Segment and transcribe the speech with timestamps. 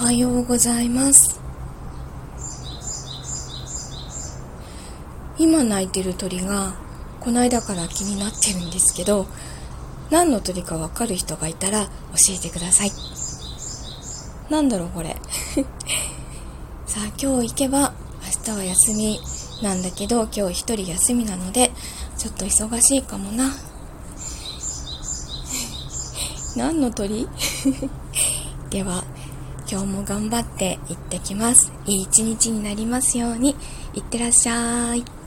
[0.00, 1.38] おはようございます。
[5.36, 6.72] 今鳴いてる鳥が
[7.20, 9.26] この間から気になってるんですけど
[10.10, 11.90] 何の鳥かわかる人がいたら教
[12.30, 12.92] えてください。
[14.50, 15.16] なんだろうこれ。
[16.86, 17.92] さあ今日行けば
[18.48, 19.20] 明日は休み
[19.60, 21.72] なんだけど今日一人休みなので
[22.16, 23.52] ちょっと忙しいかもな。
[26.56, 27.28] 何の鳥？
[28.70, 29.04] では
[29.70, 31.72] 今日も頑張って行ってきます。
[31.86, 33.54] いい一日になりますように。
[33.94, 35.19] いってらっしゃい。